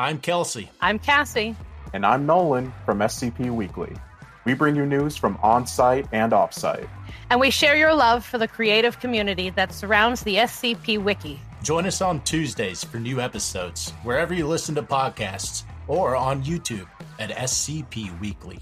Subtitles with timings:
[0.00, 0.70] I'm Kelsey.
[0.80, 1.54] I'm Cassie.
[1.92, 3.94] And I'm Nolan from SCP Weekly.
[4.46, 6.88] We bring you news from on site and off site.
[7.28, 11.38] And we share your love for the creative community that surrounds the SCP Wiki.
[11.62, 16.88] Join us on Tuesdays for new episodes, wherever you listen to podcasts, or on YouTube
[17.18, 18.58] at SCP Weekly.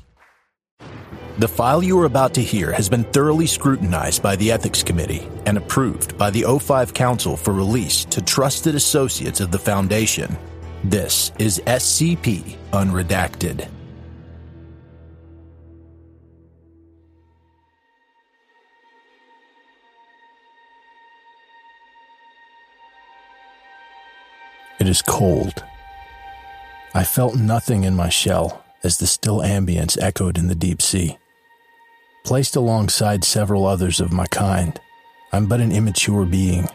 [1.39, 5.29] The file you are about to hear has been thoroughly scrutinized by the Ethics Committee
[5.47, 10.37] and approved by the O5 Council for release to trusted associates of the Foundation.
[10.89, 13.69] This is SCP Unredacted.
[24.81, 25.63] It is cold.
[26.95, 31.19] I felt nothing in my shell as the still ambience echoed in the deep sea.
[32.25, 34.81] Placed alongside several others of my kind,
[35.35, 36.67] I'm but an immature being.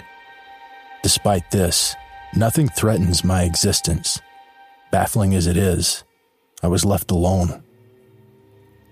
[1.02, 1.96] Despite this,
[2.36, 4.22] nothing threatens my existence.
[4.92, 6.04] Baffling as it is,
[6.62, 7.64] I was left alone.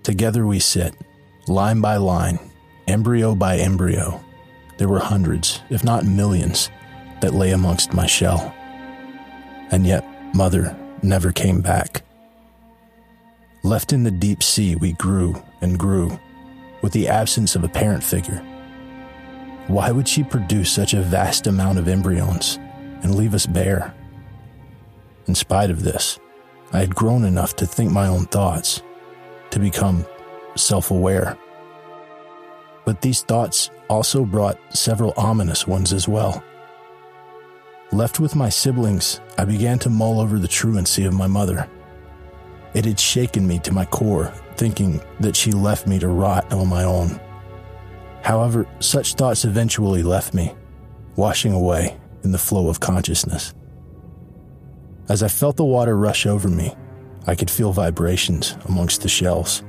[0.02, 0.94] Together we sit,
[1.48, 2.38] line by line,
[2.86, 4.22] embryo by embryo.
[4.78, 6.70] There were hundreds, if not millions,
[7.20, 8.52] that lay amongst my shell.
[9.70, 12.02] And yet, Mother never came back.
[13.62, 16.18] Left in the deep sea, we grew and grew,
[16.82, 18.44] with the absence of a parent figure.
[19.68, 22.58] Why would she produce such a vast amount of embryons
[23.02, 23.94] and leave us bare?
[25.26, 26.18] In spite of this,
[26.72, 28.82] I had grown enough to think my own thoughts,
[29.50, 30.06] to become
[30.56, 31.36] self aware.
[32.84, 36.42] But these thoughts also brought several ominous ones as well.
[37.92, 41.68] Left with my siblings, I began to mull over the truancy of my mother.
[42.74, 46.68] It had shaken me to my core, thinking that she left me to rot on
[46.68, 47.20] my own.
[48.22, 50.54] However, such thoughts eventually left me,
[51.16, 53.54] washing away in the flow of consciousness.
[55.08, 56.74] As I felt the water rush over me,
[57.26, 59.62] I could feel vibrations amongst the shells.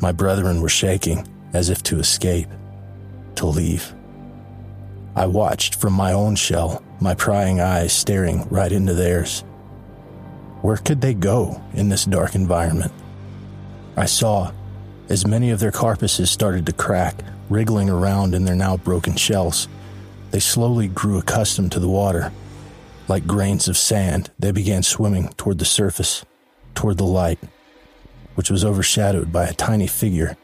[0.00, 2.48] My brethren were shaking as if to escape,
[3.36, 3.94] to leave.
[5.14, 9.44] I watched from my own shell my prying eyes staring right into theirs.
[10.62, 12.92] Where could they go in this dark environment?
[13.96, 14.52] I saw
[15.08, 17.16] as many of their carapaces started to crack,
[17.48, 19.68] wriggling around in their now broken shells.
[20.36, 22.30] They slowly grew accustomed to the water.
[23.08, 26.26] Like grains of sand, they began swimming toward the surface,
[26.74, 27.38] toward the light,
[28.34, 30.36] which was overshadowed by a tiny figure.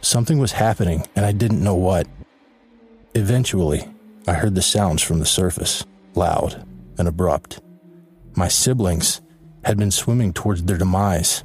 [0.00, 2.08] Something was happening, and I didn't know what.
[3.14, 3.88] Eventually,
[4.26, 5.86] I heard the sounds from the surface,
[6.16, 6.66] loud
[6.98, 7.60] and abrupt.
[8.34, 9.20] My siblings
[9.64, 11.44] had been swimming towards their demise.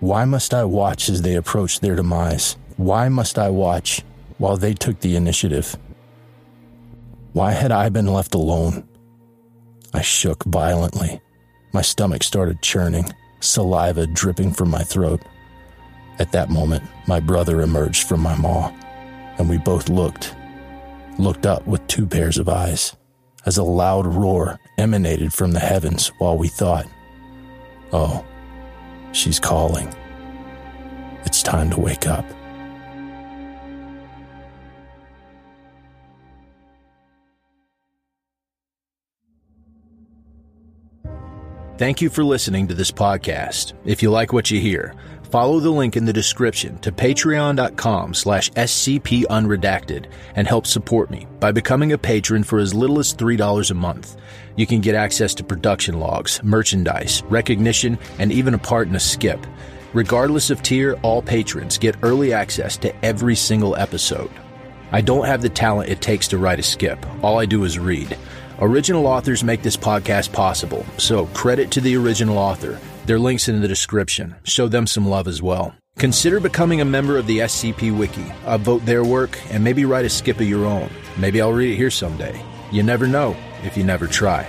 [0.00, 2.58] Why must I watch as they approached their demise?
[2.76, 4.02] Why must I watch
[4.36, 5.78] while they took the initiative?
[7.34, 8.88] Why had I been left alone?
[9.92, 11.20] I shook violently.
[11.72, 15.20] My stomach started churning, saliva dripping from my throat.
[16.20, 18.72] At that moment, my brother emerged from my maw,
[19.36, 20.36] and we both looked
[21.18, 22.94] looked up with two pairs of eyes
[23.46, 26.86] as a loud roar emanated from the heavens while we thought,
[27.92, 28.24] oh,
[29.10, 29.92] she's calling.
[31.24, 32.24] It's time to wake up.
[41.76, 43.72] Thank you for listening to this podcast.
[43.84, 48.48] If you like what you hear, follow the link in the description to patreon.com slash
[48.52, 53.74] scpunredacted and help support me by becoming a patron for as little as $3 a
[53.74, 54.16] month.
[54.54, 59.00] You can get access to production logs, merchandise, recognition, and even a part in a
[59.00, 59.44] skip.
[59.94, 64.30] Regardless of tier, all patrons get early access to every single episode.
[64.92, 67.04] I don't have the talent it takes to write a skip.
[67.24, 68.16] All I do is read.
[68.60, 72.78] Original authors make this podcast possible, so credit to the original author.
[73.04, 74.36] Their links in the description.
[74.44, 75.74] Show them some love as well.
[75.98, 78.22] Consider becoming a member of the SCP Wiki.
[78.46, 80.88] Uh, Upvote their work and maybe write a skip of your own.
[81.18, 82.40] Maybe I'll read it here someday.
[82.70, 84.48] You never know if you never try.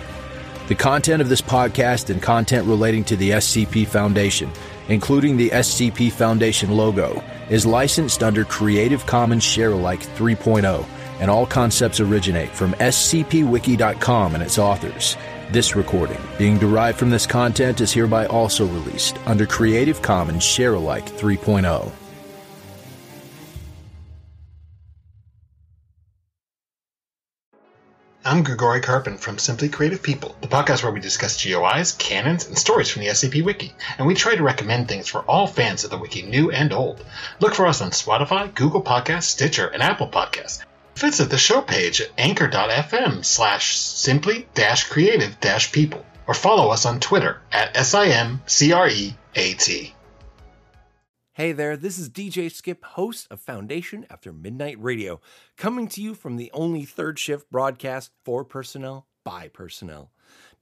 [0.67, 4.51] The content of this podcast and content relating to the SCP Foundation,
[4.87, 10.85] including the SCP Foundation logo, is licensed under Creative Commons Sharealike 3.0,
[11.19, 15.17] and all concepts originate from scpwiki.com and its authors.
[15.51, 21.07] This recording, being derived from this content, is hereby also released under Creative Commons Sharealike
[21.09, 21.91] 3.0.
[28.27, 32.57] I'm Grigori Karpin from Simply Creative People, the podcast where we discuss GOIs, canons, and
[32.57, 35.91] stories from the SCP Wiki, and we try to recommend things for all fans of
[35.91, 37.05] the Wiki, new and old.
[37.39, 40.63] Look for us on Spotify, Google Podcasts, Stitcher, and Apple Podcasts.
[40.97, 46.05] Visit the show page at anchor.fm slash simply dash creative dash people.
[46.27, 49.13] or follow us on Twitter at SIMCREAT.
[51.33, 55.21] Hey there, this is DJ Skip, host of Foundation After Midnight Radio,
[55.57, 60.11] coming to you from the only third shift broadcast for personnel by personnel.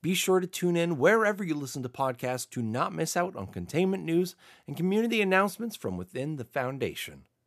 [0.01, 3.47] Be sure to tune in wherever you listen to podcasts to not miss out on
[3.47, 4.35] containment news
[4.67, 7.23] and community announcements from within the Foundation.